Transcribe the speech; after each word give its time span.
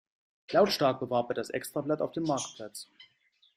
Lautstark 0.51 0.99
bewarb 0.99 1.29
er 1.29 1.35
das 1.35 1.51
Extrablatt 1.51 2.01
auf 2.01 2.11
dem 2.11 2.23
Marktplatz. 2.23 2.89